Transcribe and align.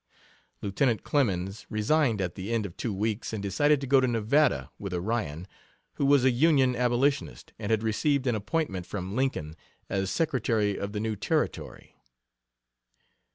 Lieutenant 0.63 1.03
Clemens 1.03 1.67
resigned 1.69 2.21
at 2.21 2.33
the 2.33 2.51
end 2.51 2.65
of 2.65 2.75
two 2.75 2.91
weeks, 2.91 3.33
and 3.33 3.43
decided 3.43 3.79
to 3.81 3.85
go 3.85 4.01
to 4.01 4.07
Nevada 4.07 4.71
with 4.79 4.95
Orion, 4.95 5.47
who 5.97 6.07
was 6.07 6.25
a 6.25 6.31
Union 6.31 6.75
abolitionist 6.75 7.53
and 7.59 7.69
had 7.69 7.83
received 7.83 8.25
an 8.25 8.33
appointment 8.33 8.87
from 8.87 9.15
Lincoln 9.15 9.55
as 9.89 10.09
Secretary 10.09 10.75
of 10.75 10.93
the 10.93 10.99
new 10.99 11.15
Territory. 11.15 11.97